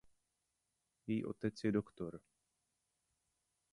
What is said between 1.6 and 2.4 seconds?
je doktor.